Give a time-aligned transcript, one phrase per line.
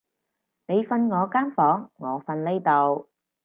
[0.65, 3.07] 你瞓我間房，我瞓呢度